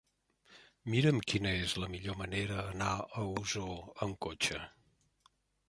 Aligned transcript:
Mira'm 0.93 1.19
quina 1.31 1.51
és 1.65 1.75
la 1.83 1.89
millor 1.91 2.17
manera 2.23 2.57
d'anar 2.61 2.89
a 3.21 3.27
Osor 3.37 4.03
amb 4.07 4.21
cotxe. 4.29 4.67